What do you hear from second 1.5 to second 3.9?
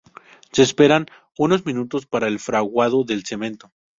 minutos para el fraguado del cemento.